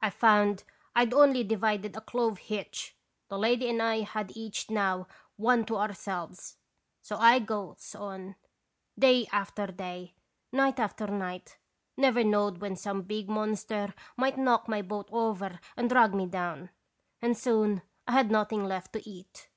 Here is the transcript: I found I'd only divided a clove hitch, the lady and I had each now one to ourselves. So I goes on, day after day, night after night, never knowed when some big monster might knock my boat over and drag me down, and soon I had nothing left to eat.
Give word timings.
I 0.00 0.10
found 0.10 0.62
I'd 0.94 1.12
only 1.12 1.42
divided 1.42 1.96
a 1.96 2.00
clove 2.00 2.38
hitch, 2.38 2.96
the 3.26 3.36
lady 3.36 3.68
and 3.68 3.82
I 3.82 4.02
had 4.02 4.30
each 4.36 4.70
now 4.70 5.08
one 5.34 5.64
to 5.64 5.78
ourselves. 5.78 6.58
So 7.02 7.16
I 7.16 7.40
goes 7.40 7.92
on, 7.92 8.36
day 8.96 9.26
after 9.32 9.66
day, 9.66 10.14
night 10.52 10.78
after 10.78 11.08
night, 11.08 11.58
never 11.96 12.22
knowed 12.22 12.58
when 12.60 12.76
some 12.76 13.02
big 13.02 13.28
monster 13.28 13.92
might 14.16 14.38
knock 14.38 14.68
my 14.68 14.80
boat 14.80 15.08
over 15.10 15.58
and 15.76 15.90
drag 15.90 16.14
me 16.14 16.26
down, 16.26 16.70
and 17.20 17.36
soon 17.36 17.82
I 18.06 18.12
had 18.12 18.30
nothing 18.30 18.64
left 18.64 18.92
to 18.92 19.10
eat. 19.10 19.48